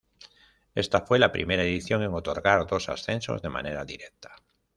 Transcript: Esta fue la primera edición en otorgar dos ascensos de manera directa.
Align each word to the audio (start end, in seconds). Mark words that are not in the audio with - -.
Esta 0.73 1.01
fue 1.01 1.19
la 1.19 1.31
primera 1.31 1.61
edición 1.61 2.01
en 2.01 2.15
otorgar 2.15 2.65
dos 2.65 2.89
ascensos 2.89 3.43
de 3.43 3.49
manera 3.49 3.85
directa. 3.85 4.31